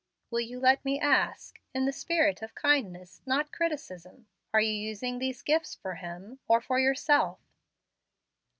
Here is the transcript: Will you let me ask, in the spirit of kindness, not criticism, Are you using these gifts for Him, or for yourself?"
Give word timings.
Will 0.31 0.39
you 0.39 0.59
let 0.59 0.83
me 0.83 0.99
ask, 0.99 1.59
in 1.75 1.85
the 1.85 1.91
spirit 1.93 2.41
of 2.41 2.55
kindness, 2.55 3.21
not 3.27 3.51
criticism, 3.51 4.25
Are 4.51 4.59
you 4.59 4.71
using 4.73 5.19
these 5.19 5.43
gifts 5.43 5.75
for 5.75 5.93
Him, 5.93 6.39
or 6.47 6.59
for 6.59 6.79
yourself?" 6.79 7.39